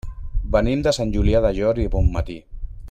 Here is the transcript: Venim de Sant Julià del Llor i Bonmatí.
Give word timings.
Venim 0.55 0.81
de 0.87 0.93
Sant 0.99 1.13
Julià 1.17 1.43
del 1.47 1.59
Llor 1.61 1.85
i 1.85 1.89
Bonmatí. 1.97 2.43